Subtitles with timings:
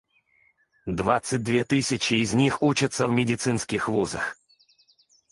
[0.87, 4.35] Двадцать две тысячи из них учатся в медицинских вузах.